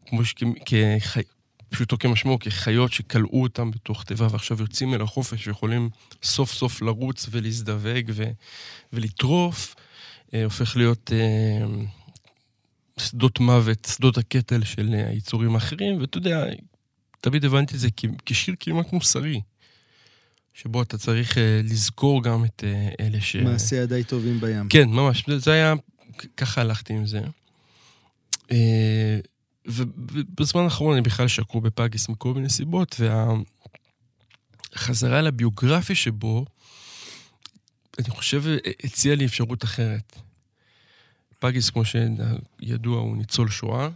[0.06, 0.34] וכמו ש...
[0.66, 1.22] כחי...
[1.70, 5.90] פשוטו כמשמעו, כחיות שכלאו אותם בתוך תיבה ועכשיו יוצאים אל החופש ויכולים
[6.24, 8.24] סוף סוף לרוץ ולהזדווג ו...
[8.94, 9.76] ולטרוף,
[10.34, 11.66] אה, הופך להיות אה,
[13.00, 16.44] שדות מוות, שדות הקטל של היצורים האחרים, ואתה יודע,
[17.22, 18.06] תמיד הבנתי את זה כ...
[18.26, 19.42] כשיר כמעט מוסרי,
[20.54, 23.36] שבו אתה צריך אה, לזכור גם את אה, אלה ש...
[23.36, 24.70] מעשי ידיי טובים בים.
[24.70, 25.74] כן, ממש, זה- זה היה,
[26.38, 27.22] ככה הלכתי עם זה.
[28.52, 29.20] אה,
[29.68, 32.96] ובזמן האחרון אני בכלל שקור בפאגיס מכל מיני סיבות,
[34.74, 36.46] והחזרה לביוגרפיה שבו,
[38.00, 38.44] אני חושב,
[38.84, 40.20] הציע לי אפשרות אחרת.
[41.40, 43.90] פגיס, כמו שידוע, הוא ניצול שואה.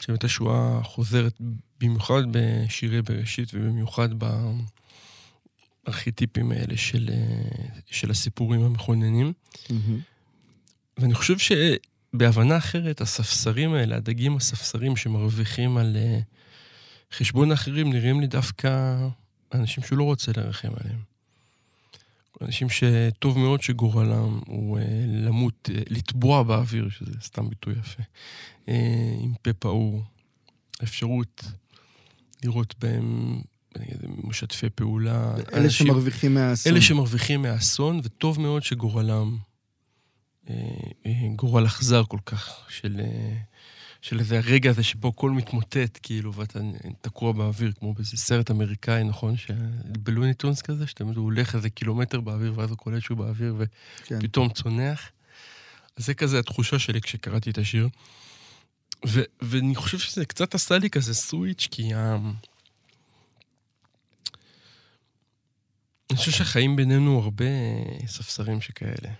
[0.00, 1.40] שבאמת השואה חוזרת
[1.80, 4.08] במיוחד בשירי בראשית ובמיוחד
[5.84, 7.10] בארכיטיפים האלה של,
[7.86, 9.32] של הסיפורים המכוננים.
[9.54, 9.72] Mm-hmm.
[10.98, 11.38] ואני חושב
[12.12, 15.96] שבהבנה אחרת, הספסרים האלה, הדגים הספסרים שמרוויחים על
[17.12, 18.96] חשבון האחרים, נראים לי דווקא
[19.54, 20.98] אנשים שהוא לא רוצה לרחם עליהם.
[22.42, 28.02] אנשים שטוב מאוד שגורלם הוא אה, למות, אה, לטבוע באוויר, שזה סתם ביטוי יפה,
[28.68, 30.02] אה, עם פה פעור.
[30.82, 31.44] אפשרות
[32.44, 33.38] לראות בהם
[34.24, 35.34] משתפי פעולה.
[35.34, 36.72] אלה אנשים, שמרוויחים מהאסון.
[36.72, 39.36] אלה שמרוויחים מהאסון, וטוב מאוד שגורלם
[41.36, 43.00] גורל אכזר כל כך, של
[44.02, 46.60] של איזה הרגע הזה שבו הכל מתמוטט, כאילו, ואתה
[47.00, 49.34] תקוע באוויר, כמו באיזה סרט אמריקאי, נכון?
[49.84, 53.56] בלוניטונס כזה, שאתה יודע, הוא הולך איזה קילומטר באוויר, ואז הוא קולט שהוא באוויר,
[54.04, 54.18] כן.
[54.18, 54.54] ופתאום כן.
[54.54, 55.10] צונח.
[55.96, 57.88] אז זה כזה התחושה שלי כשקראתי את השיר.
[59.06, 62.16] ו- ואני חושב שזה קצת עשה לי כזה סוויץ', כי ה...
[66.10, 67.44] אני חושב שהחיים בינינו הרבה
[68.06, 69.12] ספסרים שכאלה.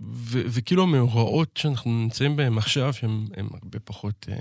[0.00, 4.36] ו- וכאילו המאורעות שאנחנו נמצאים בהם עכשיו, שהם הרבה פחות אה,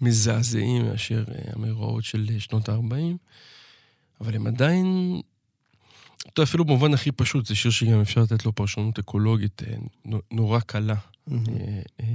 [0.00, 3.16] מזעזעים מאשר אה, המאורעות של שנות ה-40,
[4.20, 5.20] אבל הם עדיין,
[6.18, 9.74] אתה יודע, אפילו במובן הכי פשוט, זה שיר שגם אפשר לתת לו פרשנות אקולוגית אה,
[10.30, 10.94] נורא קלה.
[10.94, 11.32] Mm-hmm.
[11.32, 12.06] אה, אה,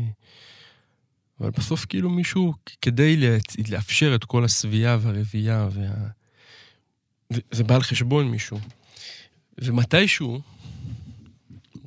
[1.39, 3.37] אבל בסוף כאילו מישהו, כדי
[3.69, 6.07] לאפשר את כל השביעה והרבייה, וה...
[7.51, 8.59] זה בא על חשבון מישהו.
[9.57, 10.41] ומתישהו,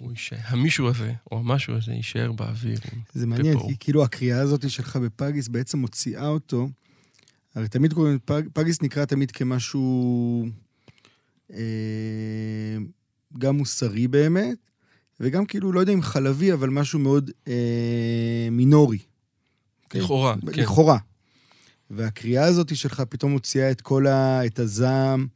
[0.00, 2.78] הוא יישאר, המישהו הזה, או המשהו הזה, יישאר באוויר.
[3.12, 6.68] זה מעניין, כי כאילו הקריאה הזאת שלך בפגיס בעצם מוציאה אותו,
[7.54, 10.46] הרי תמיד קוראים, פג, פגיס נקרא תמיד כמשהו
[11.52, 12.76] אה,
[13.38, 14.56] גם מוסרי באמת,
[15.20, 18.98] וגם כאילו, לא יודע אם חלבי, אבל משהו מאוד אה, מינורי.
[19.94, 20.60] לכאורה, כן.
[20.60, 20.98] לכאורה.
[21.90, 24.46] והקריאה הזאת שלך פתאום מוציאה את כל ה...
[24.46, 25.26] את הזעם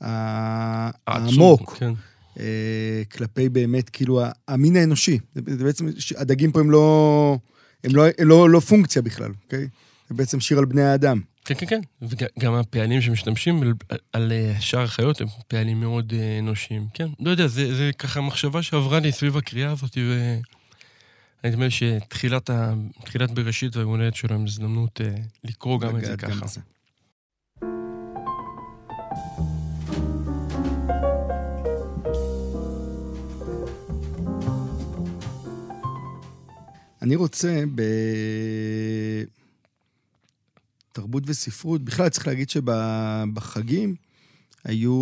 [0.00, 1.76] העמוק.
[1.76, 1.92] כן.
[2.40, 5.18] אה, כלפי באמת, כאילו, המין האנושי.
[5.34, 7.38] זה בעצם, הדגים פה הם לא,
[7.84, 9.68] הם לא, הם לא, לא פונקציה בכלל, אוקיי?
[10.08, 11.20] זה בעצם שיר על בני האדם.
[11.44, 11.80] כן, כן, כן.
[12.38, 13.72] וגם הפעלים שמשתמשים על,
[14.12, 16.86] על אה, שאר החיות הם פעלים מאוד אה, אנושיים.
[16.94, 20.34] כן, לא יודע, זה, זה ככה מחשבה שעברה לי סביב הקריאה הזאת, ו...
[21.44, 22.50] נדמה לי שתחילת
[23.34, 25.00] בראשית והיום הולדת שלו הם הזדמנות
[25.44, 26.46] לקרוא גם את זה ככה.
[37.04, 37.64] אני רוצה
[40.92, 43.94] בתרבות וספרות, בכלל צריך להגיד שבחגים
[44.64, 44.92] היו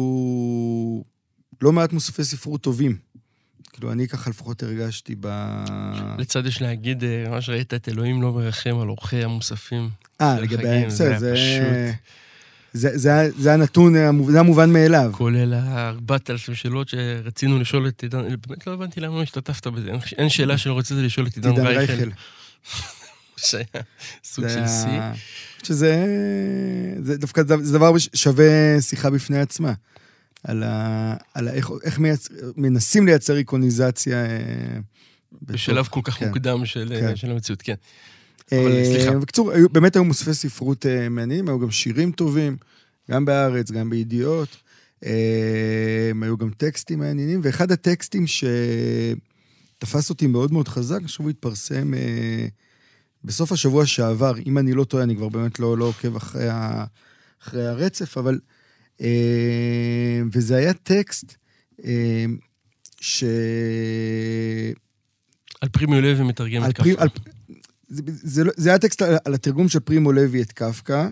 [1.61, 2.97] לא מעט מוספי ספרות טובים.
[3.73, 5.29] כאילו, אני ככה לפחות הרגשתי ב...
[6.19, 9.91] לצד יש להגיד, אה, ממש ראית את אלוהים לא מרחם על אורחי המוספים.
[10.21, 10.87] אה, לגבי...
[10.87, 11.35] בסדר, זה...
[11.35, 12.13] פשוט...
[12.73, 13.95] זה, זה, זה הנתון,
[14.27, 15.11] זה המובן מאליו.
[15.15, 20.29] כולל ה-4,000 שאלות שרצינו לשאול את עידן, באמת לא הבנתי למה לא השתתפת בזה, אין
[20.29, 22.11] שאלה שלא רציתי לשאול את עידן רייכל.
[23.37, 23.65] שהיה
[24.25, 25.01] סוג של שיא.
[25.63, 26.07] שזה
[27.03, 29.73] זה דווקא זה דבר שווה שיחה בפני עצמה.
[30.45, 32.29] על, ה, על איך, איך מייצ...
[32.57, 34.25] מנסים לייצר איקוניזציה.
[34.25, 34.79] אה,
[35.43, 37.17] בשלב כל כך כן, מוקדם של, כן.
[37.17, 37.75] של המציאות, כן.
[38.53, 42.57] אה, בקיצור, באמת היו מוספי ספרות אה, מעניינים, היו גם שירים טובים,
[43.11, 44.49] גם בארץ, גם בידיעות.
[45.05, 51.93] אה, היו גם טקסטים מעניינים, ואחד הטקסטים שתפס אותי מאוד מאוד חזק, עכשיו הוא התפרסם
[53.25, 56.85] בסוף השבוע שעבר, אם אני לא טועה, אני כבר באמת לא, לא עוקב אחרי, ה,
[57.43, 58.39] אחרי הרצף, אבל...
[60.33, 61.35] וזה היה טקסט
[63.01, 63.25] ש...
[65.61, 67.05] על פרימיו לוי מתרגם את ככה.
[67.93, 71.09] זה, זה, זה היה טקסט על, על התרגום של פרימו לוי את קפקא.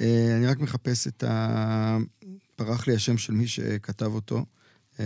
[0.00, 1.96] אה, אני רק מחפש את ה...
[2.56, 4.44] פרח לי השם של מי שכתב אותו.
[5.00, 5.04] אה,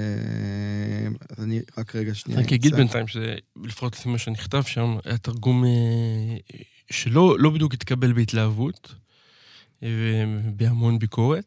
[1.30, 2.40] אז אני רק רגע שנייה.
[2.40, 6.36] אני אגיד בינתיים שלפחות לפי מה שנכתב שם, היה תרגום אה,
[6.90, 8.94] שלא לא בדיוק התקבל בהתלהבות,
[10.56, 11.44] בהמון ביקורת.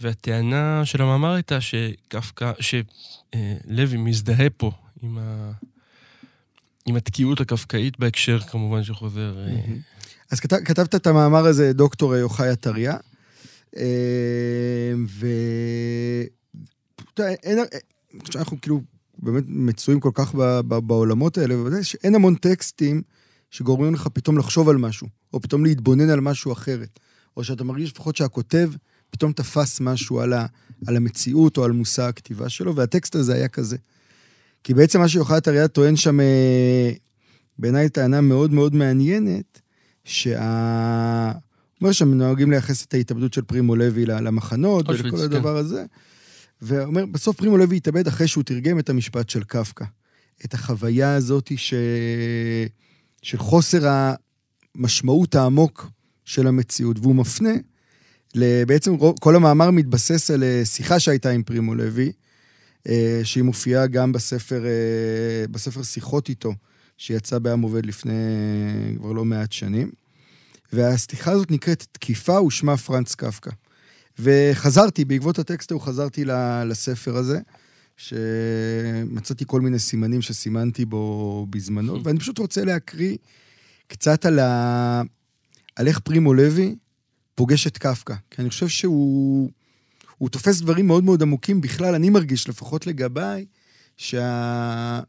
[0.00, 4.70] והטענה של המאמר הייתה שקפקא, שלוי מזדהה פה
[5.02, 5.52] עם ה...
[6.88, 9.38] עם התקיעות הקפקאית בהקשר, כמובן, שחוזר...
[9.38, 9.74] אה,
[10.30, 12.96] אז כתב, כתבת את המאמר הזה, דוקטור יוחאי עטריה,
[13.76, 15.26] אה, ו...
[17.18, 17.58] אין...
[18.36, 18.80] אנחנו כאילו
[19.18, 20.34] באמת מצויים כל כך
[20.66, 23.02] בעולמות האלה, ובוודאי שאין המון טקסטים
[23.50, 27.00] שגורמים לך פתאום לחשוב על משהו, או פתאום להתבונן על משהו אחרת.
[27.36, 28.70] או שאתה מרגיש לפחות שהכותב
[29.10, 30.46] פתאום תפס משהו על, ה,
[30.86, 33.76] על המציאות או על מושא הכתיבה שלו, והטקסט הזה היה כזה.
[34.68, 36.90] כי בעצם מה שיוחד אריאד טוען שם, אה,
[37.58, 39.60] בעיניי טענה מאוד מאוד מעניינת,
[40.04, 41.32] שה...
[41.80, 45.22] אומר שהם נוהגים לייחס את ההתאבדות של פרימו לוי למחנות ולכל כן.
[45.22, 45.84] הדבר הזה.
[46.62, 49.84] ואומר, בסוף פרימו לוי התאבד אחרי שהוא תרגם את המשפט של קפקא.
[50.44, 51.74] את החוויה הזאת ש...
[53.22, 54.12] של חוסר
[54.74, 55.90] המשמעות העמוק
[56.24, 57.54] של המציאות, והוא מפנה,
[58.66, 62.12] בעצם כל המאמר מתבסס על אה, שיחה שהייתה עם פרימו לוי,
[63.24, 66.52] שהיא מופיעה גם בספר, אה, בספר שיחות איתו,
[66.98, 68.12] שיצא בעם עובד לפני
[68.96, 69.90] כבר לא מעט שנים.
[70.72, 73.50] והשיחה הזאת נקראת תקיפה ושמה פרנץ קפקא.
[74.18, 76.24] וחזרתי, בעקבות הטקסט ההוא חזרתי
[76.66, 77.40] לספר הזה,
[77.96, 83.16] שמצאתי כל מיני סימנים שסימנתי בו בזמנו, ואני פשוט רוצה להקריא
[83.86, 85.02] קצת על, ה...
[85.76, 86.76] על איך פרימו לוי
[87.34, 88.14] פוגש את קפקא.
[88.30, 89.50] כי אני חושב שהוא
[90.18, 91.60] הוא תופס דברים מאוד מאוד עמוקים.
[91.60, 93.46] בכלל, אני מרגיש, לפחות לגביי,
[93.96, 95.00] שה...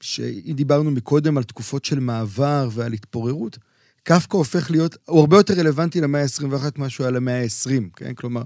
[0.00, 3.58] שאם דיברנו מקודם על תקופות של מעבר ועל התפוררות,
[4.02, 8.14] קפקא הופך להיות, הוא הרבה יותר רלוונטי למאה ה-21 ממה שהוא היה למאה ה-20, כן?
[8.14, 8.42] כלומר,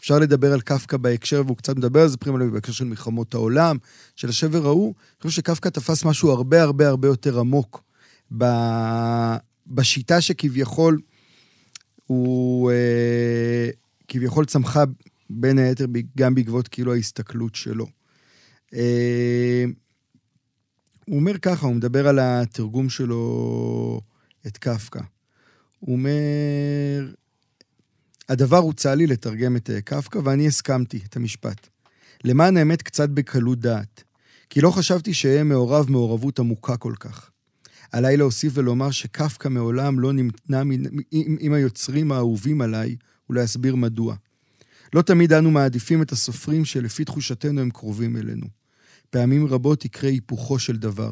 [0.00, 3.34] אפשר לדבר על קפקא בהקשר, והוא קצת מדבר על זה פרימה לוי בהקשר של מלחמות
[3.34, 3.76] העולם,
[4.16, 4.94] של השבר ההוא.
[4.96, 7.82] אני חושב שקפקא תפס משהו הרבה הרבה הרבה יותר עמוק
[8.38, 8.44] ב...
[9.66, 10.98] בשיטה שכביכול
[12.06, 13.70] הוא אה,
[14.08, 14.84] כביכול צמחה
[15.30, 15.86] בין היתר
[16.16, 17.86] גם בעקבות כאילו ההסתכלות שלו.
[18.74, 19.64] אה,
[21.06, 24.00] הוא אומר ככה, הוא מדבר על התרגום שלו
[24.46, 25.00] את קפקא.
[25.80, 27.14] הוא אומר,
[28.28, 31.68] הדבר הוצע לי לתרגם את אה, קפקא, ואני הסכמתי את המשפט.
[32.24, 34.04] למען האמת קצת בקלות דעת,
[34.50, 37.30] כי לא חשבתי שאהיה מעורב מעורבות עמוקה כל כך.
[37.92, 40.62] עליי להוסיף ולומר שקפקא מעולם לא נמנע
[41.40, 42.96] עם היוצרים האהובים עליי,
[43.30, 44.14] ולהסביר מדוע.
[44.96, 48.46] לא תמיד אנו מעדיפים את הסופרים שלפי תחושתנו הם קרובים אלינו.
[49.10, 51.10] פעמים רבות יקרה היפוכו של דבר.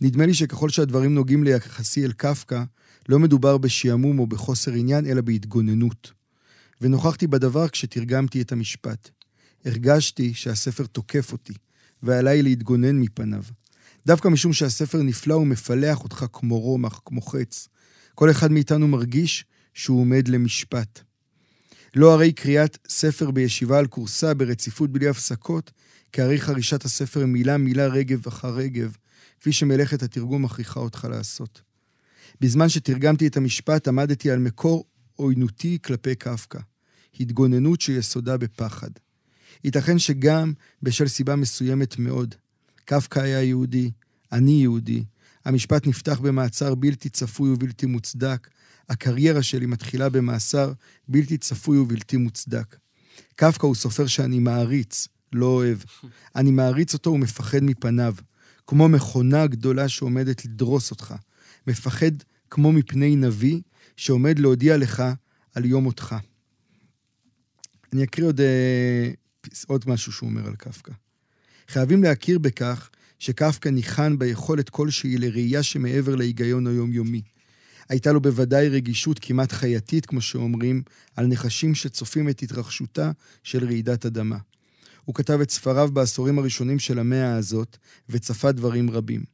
[0.00, 2.62] נדמה לי שככל שהדברים נוגעים ליחסי אל קפקא,
[3.08, 6.12] לא מדובר בשעמום או בחוסר עניין, אלא בהתגוננות.
[6.80, 9.10] ונוכחתי בדבר כשתרגמתי את המשפט.
[9.64, 11.54] הרגשתי שהספר תוקף אותי,
[12.02, 13.42] ועליי להתגונן מפניו.
[14.06, 17.68] דווקא משום שהספר נפלא ומפלח אותך כמו רומח, כמו חץ.
[18.14, 19.44] כל אחד מאיתנו מרגיש
[19.74, 21.09] שהוא עומד למשפט.
[21.94, 25.70] לא הרי קריאת ספר בישיבה על כורסה ברציפות בלי הפסקות,
[26.12, 28.96] כהרי חרישת הספר מילה מילה רגב אחר רגב,
[29.40, 31.62] כפי שמלאכת התרגום מכריחה אותך לעשות.
[32.40, 34.84] בזמן שתרגמתי את המשפט עמדתי על מקור
[35.16, 36.58] עוינותי כלפי קפקא,
[37.20, 38.90] התגוננות שיסודה בפחד.
[39.64, 42.34] ייתכן שגם בשל סיבה מסוימת מאוד.
[42.84, 43.90] קפקא היה יהודי,
[44.32, 45.04] אני יהודי.
[45.44, 48.48] המשפט נפתח במעצר בלתי צפוי ובלתי מוצדק.
[48.88, 50.72] הקריירה שלי מתחילה במאסר
[51.08, 52.76] בלתי צפוי ובלתי מוצדק.
[53.36, 55.78] קפקא הוא סופר שאני מעריץ, לא אוהב.
[56.36, 58.14] אני מעריץ אותו ומפחד מפניו,
[58.66, 61.14] כמו מכונה גדולה שעומדת לדרוס אותך.
[61.66, 62.10] מפחד
[62.50, 63.60] כמו מפני נביא
[63.96, 65.02] שעומד להודיע לך
[65.54, 66.16] על יום מותך.
[67.92, 69.10] אני אקריא עוד, אה,
[69.66, 70.92] עוד משהו שהוא אומר על קפקא.
[71.68, 77.22] חייבים להכיר בכך שקפקא ניחן ביכולת כלשהי לראייה שמעבר להיגיון היומיומי.
[77.88, 80.82] הייתה לו בוודאי רגישות כמעט חייתית, כמו שאומרים,
[81.16, 83.10] על נחשים שצופים את התרחשותה
[83.42, 84.38] של רעידת אדמה.
[85.04, 87.76] הוא כתב את ספריו בעשורים הראשונים של המאה הזאת,
[88.08, 89.24] וצפה דברים רבים.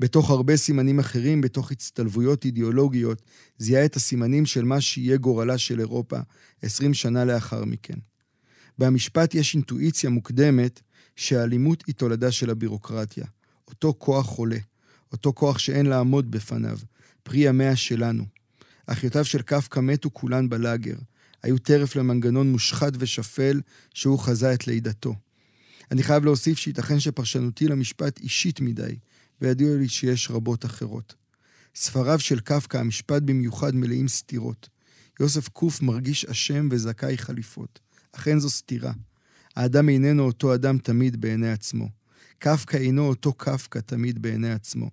[0.00, 3.22] בתוך הרבה סימנים אחרים, בתוך הצטלבויות אידיאולוגיות,
[3.58, 6.18] זיהה את הסימנים של מה שיהיה גורלה של אירופה
[6.62, 7.98] עשרים שנה לאחר מכן.
[8.78, 10.80] במשפט יש אינטואיציה מוקדמת
[11.16, 13.26] שהאלימות היא תולדה של הבירוקרטיה.
[13.68, 14.58] אותו כוח חולה,
[15.12, 16.78] אותו כוח שאין לעמוד בפניו,
[17.22, 18.24] פרי ימיה שלנו.
[18.86, 20.96] אחיותיו של קפקא מתו כולן בלאגר.
[21.42, 23.60] היו טרף למנגנון מושחת ושפל
[23.94, 25.14] שהוא חזה את לידתו.
[25.90, 28.96] אני חייב להוסיף שייתכן שפרשנותי למשפט אישית מדי,
[29.40, 31.14] וידוע לי שיש רבות אחרות.
[31.74, 34.68] ספריו של קפקא, המשפט במיוחד, מלאים סתירות.
[35.20, 37.80] יוסף קוף מרגיש אשם וזכאי חליפות.
[38.12, 38.92] אכן זו סתירה.
[39.56, 41.88] האדם איננו אותו אדם תמיד בעיני עצמו.
[42.38, 44.90] קפקא אינו אותו קפקא תמיד בעיני עצמו.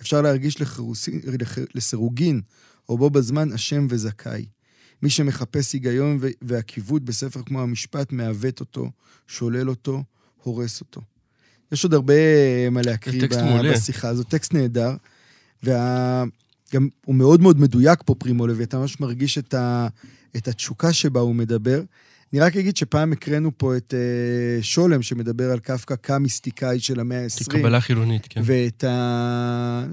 [0.00, 2.40] אפשר להרגיש לחרוסי, לח, לסירוגין,
[2.88, 4.46] או בו בזמן אשם וזכאי.
[5.02, 8.90] מי שמחפש היגיון ועקיבות בספר כמו המשפט, מעוות אותו,
[9.26, 10.02] שולל אותו,
[10.42, 11.00] הורס אותו.
[11.72, 12.14] יש עוד הרבה
[12.70, 13.28] מה להקריא
[13.72, 14.28] בשיחה הזאת.
[14.28, 14.96] טקסט נהדר,
[15.62, 19.88] וגם הוא מאוד מאוד מדויק פה, פרימו לוי, אתה ממש מרגיש את, ה,
[20.36, 21.82] את התשוקה שבה הוא מדבר.
[22.32, 27.22] אני רק אגיד שפעם הקראנו פה את uh, שולם, שמדבר על קפקא כמיסטיקאי של המאה
[27.22, 27.44] ה-20.
[27.44, 28.40] כקבלה חילונית, כן.
[28.44, 29.86] ואת ה...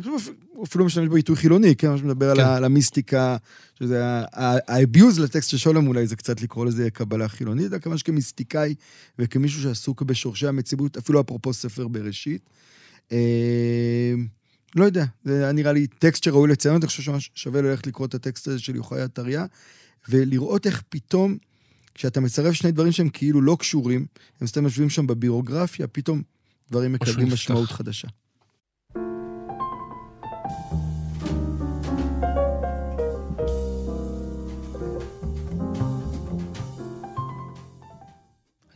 [0.63, 2.41] אפילו משתמש בעיתוי חילוני, כן, מה שמדבר כן.
[2.41, 3.37] על המיסטיקה,
[3.79, 8.75] שזה ה-abuse לטקסט של שולם אולי זה קצת לקרוא לזה קבלה חילונית, אלא כמובן שכמיסטיקאי
[9.19, 12.49] וכמישהו שעסוק בשורשי המציאות, אפילו אפרופו ספר בראשית.
[13.11, 14.13] אה,
[14.75, 18.07] לא יודע, זה היה נראה לי טקסט שראוי לציין, אני חושב שממש שווה ללכת לקרוא
[18.07, 19.45] את הטקסט הזה של יוחאי עטריה,
[20.09, 21.37] ולראות איך פתאום,
[21.99, 24.05] כשאתה מצרף שני דברים שהם כאילו לא קשורים,
[24.41, 26.21] הם סתם יושבים שם בבירוגרפיה, פתאום
[26.71, 27.27] דברים מקבלים.
[27.33, 28.07] משמעות חדשה.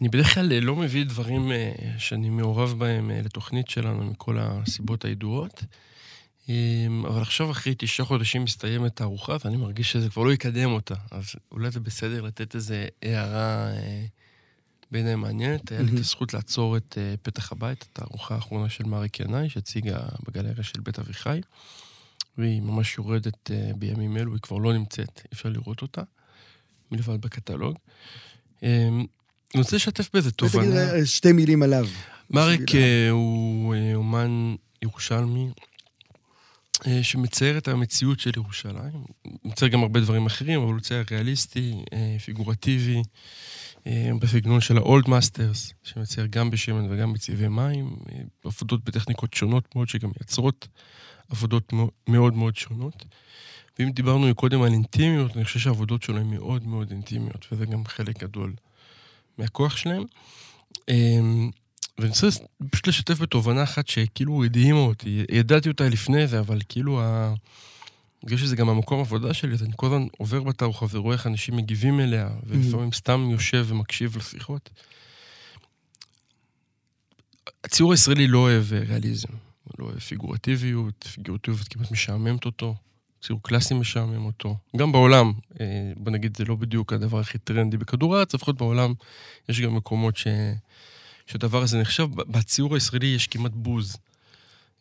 [0.02, 4.38] אני בדרך כלל אה, לא מביא דברים אה, שאני מעורב בהם אה, לתוכנית שלנו מכל
[4.40, 5.64] הסיבות הידועות.
[6.50, 6.56] אה,
[7.08, 10.96] אבל עכשיו אחרי תשעה חודשים מסתיימת הארוחה, ואני מרגיש שזה כבר לא יקדם אותה.
[11.12, 14.06] אז אולי זה בסדר לתת איזו הערה אה,
[14.92, 15.72] בעיניי מעניינת.
[15.72, 16.00] היה לי את.
[16.00, 20.82] הזכות לעצור את אה, פתח הבית, את הארוחה האחרונה של מאריק ינאי, שהציגה בגלריה של
[20.82, 21.42] בית אביחי.
[22.38, 26.02] והיא ממש יורדת אה, בימים אלו, היא כבר לא נמצאת, אי אפשר לראות אותה,
[26.92, 27.76] מלבד בקטלוג.
[28.64, 28.88] אה,
[29.56, 31.06] אני רוצה לשתף באיזה תובנה.
[31.06, 31.88] שתי מילים עליו.
[32.76, 35.50] אה, הוא אומן ירושלמי
[37.02, 38.94] שמצייר את המציאות של ירושלים.
[39.22, 43.02] הוא מצייר גם הרבה דברים אחרים, אבל הוא צייר ריאליסטי, אה, פיגורטיבי,
[43.88, 49.76] אה, בסגנון של ה-Old Masters, שמצייר גם בשמן וגם בצבעי מים, אה, עבודות בטכניקות שונות
[49.76, 50.68] מאוד, שגם מייצרות
[51.30, 51.74] עבודות
[52.08, 53.06] מאוד מאוד שונות.
[53.80, 57.86] ואם דיברנו קודם על אינטימיות, אני חושב שהעבודות שלו הן מאוד מאוד אינטימיות, וזה גם
[57.86, 58.54] חלק גדול
[59.38, 60.04] מהכוח שלהם.
[61.98, 62.28] ואני רוצה
[62.72, 65.26] פשוט לשתף בתובנה אחת שכאילו הדהימה אותי.
[65.32, 67.34] ידעתי אותה לפני זה, אבל כאילו, ה...
[68.24, 71.56] בגלל שזה גם המקום עבודה שלי, אז אני כל הזמן עובר בתערוכה ורואה איך אנשים
[71.56, 74.70] מגיבים אליה, ולפעמים סתם יושב ומקשיב לשיחות.
[77.64, 79.34] הציור הישראלי לא אוהב אה, ריאליזם,
[79.80, 82.76] לא אוהב פיגורטיביות, פיגורטיביות כמעט משעממת אותו,
[83.22, 84.58] ציור קלאסי משעמם אותו.
[84.78, 85.66] גם בעולם, אה,
[85.98, 88.94] בוא נגיד, זה לא בדיוק הדבר הכי טרנדי בכדור הארץ, לפחות בעולם
[89.50, 90.28] יש גם מקומות ש...
[91.28, 92.08] שהדבר הזה נחשב.
[92.16, 93.98] בציור הישראלי יש כמעט בוז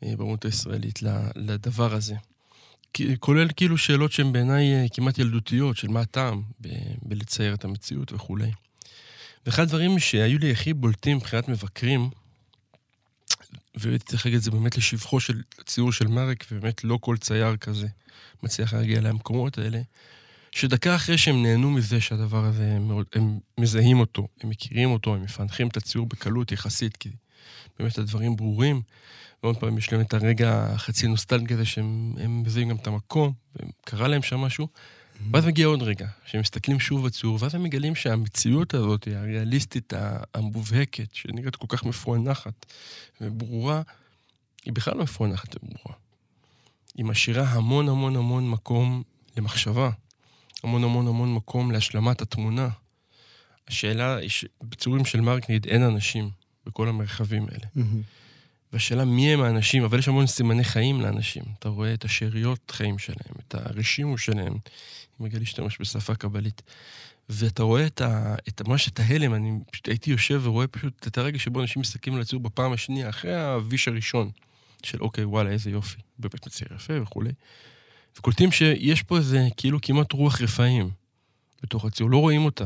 [0.03, 0.99] אה, באומות הישראלית
[1.37, 2.15] לדבר הזה.
[3.21, 6.69] כולל כאילו שאלות שהן בעיניי אה, כמעט ילדותיות, של מה הטעם ב-
[7.03, 8.51] בלצייר את המציאות וכולי.
[9.47, 12.11] ואחד הדברים שהיו לי הכי בולטים מבחינת מבקרים,
[13.75, 17.57] והייתי צריך להגיד את זה באמת לשבחו של הציור של מרק, ובאמת לא כל צייר
[17.57, 17.87] כזה
[18.43, 19.81] מצליח להגיע למקומות האלה,
[20.53, 25.23] שדקה אחרי שהם נהנו מזה שהדבר הזה, הם, הם מזהים אותו, הם מכירים אותו, הם
[25.23, 27.09] מפענחים את הציור בקלות יחסית, כי
[27.79, 28.83] באמת הדברים ברורים.
[29.43, 33.33] ועוד פעם יש להם את הרגע החצי נוסטלגי הזה שהם הם מזהים גם את המקום,
[33.57, 34.69] וקרה להם שם משהו.
[35.33, 39.93] ואז מגיע עוד רגע, שהם מסתכלים שוב בציור, ואז הם מגלים שהמציאות הזאת, הריאליסטית
[40.35, 42.67] המובהקת, שנראית כל כך מפוענחת
[43.21, 43.83] וברורה,
[44.65, 45.99] היא בכלל לא מפוענחת וברורה.
[46.95, 49.03] היא משאירה המון המון המון מקום
[49.37, 49.91] למחשבה,
[50.63, 52.69] המון המון המון מקום להשלמת התמונה.
[53.69, 56.31] השאלה היא שבציורים של מרק, נגיד, אין אנשים
[56.67, 57.67] בכל המרחבים האלה.
[58.73, 61.43] והשאלה מי הם האנשים, אבל יש המון סימני חיים לאנשים.
[61.59, 64.53] אתה רואה את השאריות חיים שלהם, את הרשימו שלהם,
[65.21, 66.63] אם רגע להשתמש בשפה קבלית.
[67.29, 71.19] ואתה רואה את, ה, את ממש את ההלם, אני פשוט הייתי יושב ורואה פשוט את
[71.19, 74.31] הרגע שבו אנשים מסתכלים על הציור בפעם השנייה, אחרי הוויש הראשון,
[74.83, 77.33] של אוקיי, וואלה, איזה יופי, באמת מצייר יפה וכולי.
[78.19, 80.91] וקולטים שיש פה איזה כאילו כמעט רוח רפאים
[81.63, 82.65] בתוך הציור, לא רואים אותה.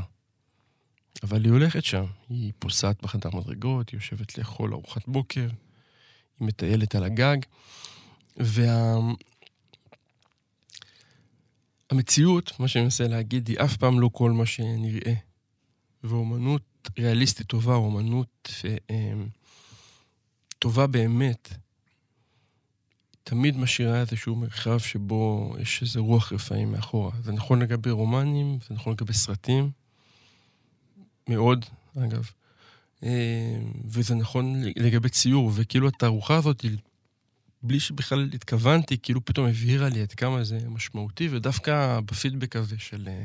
[1.23, 5.49] אבל היא הולכת שם, היא פוסעת בחדר מדרגות, היא יושבת לאכול ארוחת בוקר,
[6.41, 7.37] היא מטיילת על הגג,
[11.91, 15.15] והמציאות, מה שאני מנסה להגיד, היא אף פעם לא כל מה שנראה.
[16.05, 16.63] ואומנות
[16.99, 18.51] ריאליסטית טובה, אומנות
[18.91, 19.13] אה,
[20.59, 21.49] טובה באמת,
[23.29, 27.11] תמיד משאירה איזשהו מרחב שבו יש איזה רוח רפאים מאחורה.
[27.25, 29.71] זה נכון לגבי רומנים, זה נכון לגבי סרטים,
[31.29, 31.65] מאוד,
[31.97, 32.31] אגב.
[33.03, 36.65] אה, וזה נכון לגבי ציור, וכאילו התערוכה הזאת,
[37.63, 43.09] בלי שבכלל התכוונתי, כאילו פתאום הבהירה לי עד כמה זה משמעותי, ודווקא בפידבק הזה של,
[43.09, 43.25] אה,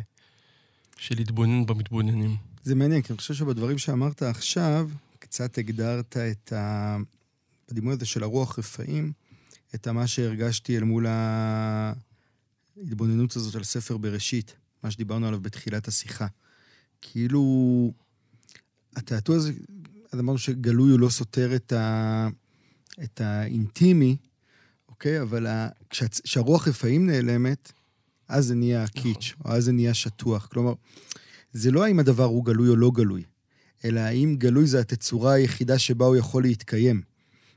[0.97, 2.35] של להתבונן במתבוננים.
[2.63, 6.97] זה מעניין, כי אני חושב שבדברים שאמרת עכשיו, קצת הגדרת את ה...
[7.71, 9.11] בדימוי הזה של הרוח רפאים,
[9.75, 11.05] את מה שהרגשתי אל מול
[12.77, 16.27] ההתבוננות הזאת על ספר בראשית, מה שדיברנו עליו בתחילת השיחה.
[17.01, 17.91] כאילו,
[18.95, 19.53] התעתוע הזה,
[20.11, 22.27] אז אמרנו שגלוי הוא לא סותר את, ה...
[23.03, 24.17] את האינטימי,
[24.89, 25.21] אוקיי?
[25.21, 25.69] אבל ה...
[25.89, 27.71] כשהצ- כשהרוח רפאים נעלמת,
[28.27, 30.47] אז זה נהיה הקיץ', או אז זה נהיה שטוח.
[30.47, 30.73] כלומר,
[31.53, 33.23] זה לא האם הדבר הוא גלוי או לא גלוי,
[33.85, 37.01] אלא האם גלוי זה התצורה היחידה שבה הוא יכול להתקיים.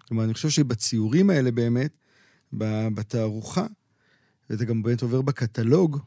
[0.08, 1.90] כלומר, אני חושב שבציורים האלה באמת,
[2.94, 3.66] בתערוכה,
[4.50, 5.98] וזה גם באמת עובר בקטלוג,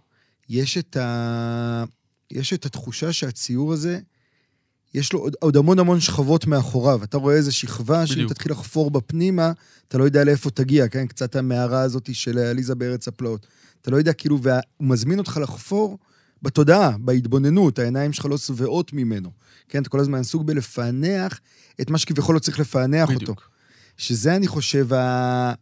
[0.50, 1.84] יש את, ה...
[2.32, 4.00] יש את התחושה שהציור הזה,
[4.94, 7.04] יש לו עוד, עוד המון המון שכבות מאחוריו.
[7.04, 8.28] אתה רואה איזו שכבה שאם.
[8.28, 9.52] תתחיל לחפור בפנימה,
[9.88, 11.08] אתה לא יודע לאיפה תגיע, כן?
[11.08, 13.48] קצת המערה הזאת של עליזה בארץ הפלאות.
[13.82, 15.98] אתה לא יודע, כאילו, והוא מזמין אותך לחפור
[16.42, 19.32] בתודעה, בהתבוננות, העיניים שלך לא שבעות ממנו.
[19.70, 21.40] כן, אתה כל הזמן עסוק בלפענח
[21.82, 23.20] את מה שכביכול לא צריך לפענח אותו.
[23.20, 23.50] בדיוק.
[23.98, 25.54] שזה, אני חושב, ה...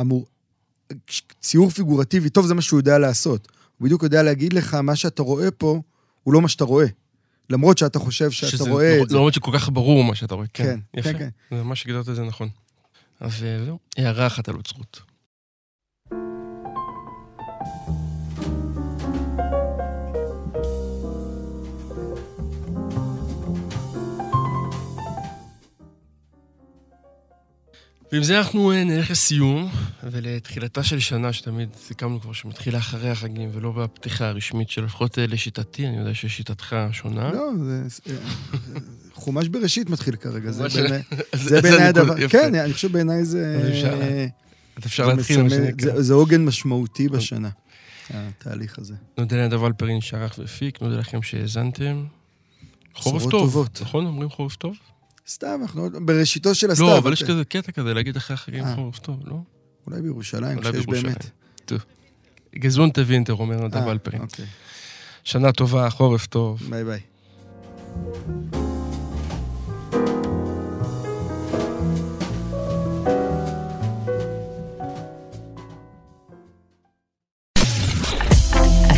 [0.00, 0.26] אמור...
[1.40, 3.48] ציור פיגורטיבי, טוב, זה מה שהוא יודע לעשות.
[3.78, 5.80] הוא בדיוק יודע להגיד לך, מה שאתה רואה פה,
[6.22, 6.86] הוא לא מה שאתה רואה.
[7.50, 9.16] למרות שאתה חושב שאתה שזה רואה לא- את זה.
[9.16, 10.46] למרות שכל כך ברור מה שאתה רואה.
[10.52, 11.12] כן, כן, יפה.
[11.12, 11.56] כן, כן.
[11.86, 12.48] הגדרת את זה נכון.
[13.20, 15.00] אז אה, זהו, הערה אחת על אוצרות.
[28.12, 29.70] ועם זה אנחנו אה, נלך לסיום,
[30.02, 35.26] ולתחילתה של שנה, שתמיד סיכמנו כבר שמתחילה אחרי החגים, ולא בפתיחה הרשמית של לפחות אה,
[35.26, 37.32] לשיטתי, אני יודע ששיטתך שונה.
[37.32, 37.50] לא,
[37.86, 38.16] זה...
[39.14, 40.64] חומש בראשית מתחיל כרגע, זה
[41.62, 42.28] בעיניי- הדבר...
[42.28, 43.60] כן, אני חושב בעיניי זה...
[44.76, 45.36] אז אפשר- להתחיל.
[46.02, 47.48] זה- עוגן משמעותי בשנה,
[48.10, 48.94] התהליך הזה.
[49.18, 52.04] נודה לנדב אלפרין שערך והפיק, נודה לכם שהאזנתם.
[52.94, 53.68] חורף טוב.
[53.80, 54.06] נכון?
[54.06, 54.74] אומרים חורף טוב?
[55.28, 56.86] סתם, אנחנו עוד- בראשיתו של הסתיו.
[56.86, 57.34] לא, אבל יש אוקיי.
[57.34, 58.74] כזה קטע כזה להגיד אחרי החגים אה.
[58.74, 59.36] חורף טוב, לא?
[59.86, 60.86] אולי בירושלים, כשיש.
[60.86, 61.30] באמת.
[61.64, 61.78] טוב.
[62.56, 64.22] גזונטה וינטר, אומר נדב אה, אלפרין.
[64.22, 64.44] אוקיי.
[65.24, 66.62] שנה טובה, חורף טוב.
[66.70, 67.00] ביי ביי.